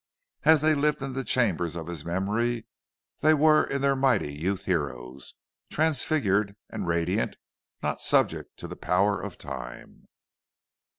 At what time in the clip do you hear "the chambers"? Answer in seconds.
1.13-1.75